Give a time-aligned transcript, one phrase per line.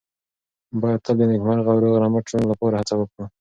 [0.81, 3.23] باید تل د نېکمرغه او روغ رمټ ژوند لپاره هڅه وکړو.